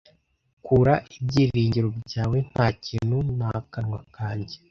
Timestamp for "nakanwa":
3.37-3.99